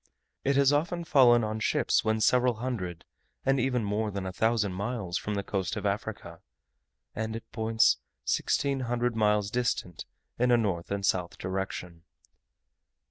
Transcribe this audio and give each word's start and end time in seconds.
It 0.43 0.55
has 0.55 0.73
often 0.73 1.03
fallen 1.03 1.43
on 1.43 1.59
ships 1.59 2.03
when 2.03 2.21
several 2.21 2.55
hundred, 2.55 3.05
and 3.45 3.59
even 3.59 3.83
more 3.83 4.09
than 4.09 4.25
a 4.25 4.33
thousand 4.33 4.73
miles 4.73 5.15
from 5.19 5.35
the 5.35 5.43
coast 5.43 5.75
of 5.75 5.85
Africa, 5.85 6.41
and 7.13 7.35
at 7.35 7.47
points 7.51 7.99
sixteen 8.25 8.79
hundred 8.79 9.15
miles 9.15 9.51
distant 9.51 10.05
in 10.39 10.49
a 10.49 10.57
north 10.57 10.89
and 10.89 11.05
south 11.05 11.37
direction. 11.37 12.01